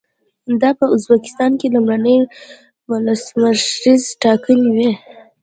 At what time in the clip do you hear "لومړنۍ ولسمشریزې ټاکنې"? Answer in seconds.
1.75-4.69